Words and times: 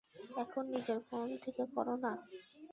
এখন 0.43 0.63
নিজের 0.73 0.99
ফোন 1.07 1.27
থেকে 1.43 1.63
করো 1.75 1.95
না। 2.03 2.13